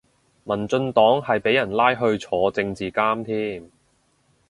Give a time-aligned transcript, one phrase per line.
[0.45, 3.69] 民進黨係俾人拉去坐政治監添